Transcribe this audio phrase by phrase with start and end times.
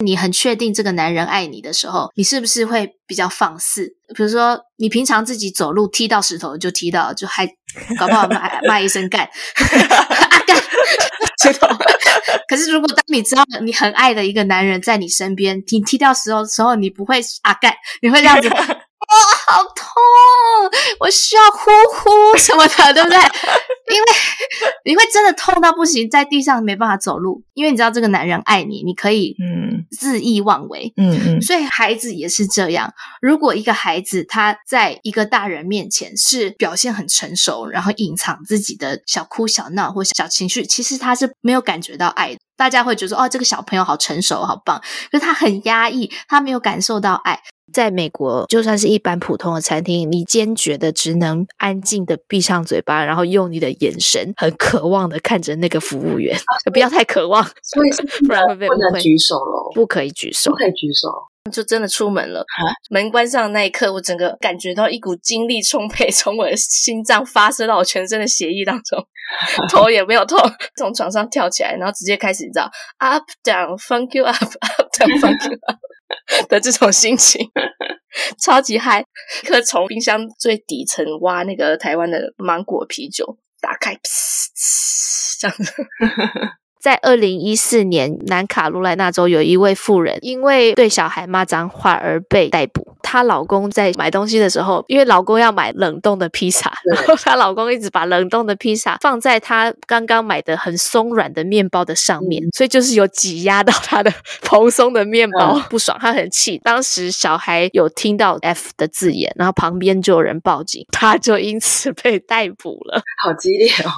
[0.00, 3.86] 你很确定这个男人爱你的时候，你是不是会比较放肆？
[4.14, 7.46] 比如说，你平常自己走路踢到石头就踢到，就还
[7.98, 9.28] 搞不好骂 骂一声干，
[10.46, 10.56] 干
[11.42, 11.68] 石头。
[12.48, 17.72] 可是如果当你知道你很爱的一个男人在你身边，你踢掉石头的时候，你不会啊干，
[18.02, 18.48] 你会这样子。
[18.48, 19.84] 哇、好痛！
[21.00, 23.18] 我需要呼呼什么的，对不对？
[23.92, 24.06] 因为
[24.84, 27.42] 你会真的痛到不行，在地上没办法走路。
[27.54, 31.42] 因为你知道这个男人爱你，你可以嗯恣意妄为，嗯嗯。
[31.42, 32.92] 所以孩子也是这样。
[33.20, 42.38] 如果一个孩子他在一个大人面前是表现很成熟，然后隐藏自己的小哭小闹或小情绪，其实他是没有感觉到爱的。
[42.56, 44.80] 大家会觉得说，哦，这个小朋友好成熟，好棒。
[45.10, 47.40] 可是他很压抑，他没有感受到爱。
[47.72, 56.36] 在美国，就算是一般普通的餐厅，你坚决的只能安静的闭上嘴巴，然后用你的眼神很渴望的看着那个服务员，
[56.72, 61.08] 不要太渴望，所以是 不然会被不能举手喽，不可以举手，不可以举手，
[61.52, 62.44] 就真的出门了。
[62.90, 69.04] 门关上的那一刻，我整个感觉到一股精力充沛，从我的心脏发射到我全身的血液当中，
[69.70, 70.38] 头也没有痛，
[70.76, 75.78] 从床上跳起来，然后直接开始你知道，up down，funk you up，up down，funk you up。
[76.48, 77.50] 的这种心情，
[78.38, 79.04] 超级嗨！
[79.46, 85.72] 可从冰箱最底层挖那个台湾的芒果啤酒，打开，噗噗，这样子。
[86.80, 92.89] 在二零一四年，南卡罗来纳州有一位妇人因为对小孩骂脏话而被逮捕。
[93.10, 106.56] 她老公在买东西的时候，因为老公要买冷冻的披萨，然后她老公一直把冷冻的披萨放在她刚刚买的很松软的面包的上面，所以就是有挤压到她的蓬松的面包，不爽，她很气。
[106.62, 113.02] 当时小孩有听到 F 的字眼，然后旁边就有人报警，她就因此被逮捕了。
[113.24, 113.90] 好激烈哦！